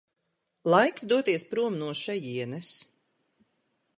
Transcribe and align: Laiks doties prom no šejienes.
Laiks 0.73 1.05
doties 1.11 1.45
prom 1.51 1.77
no 1.83 1.91
šejienes. 2.01 2.75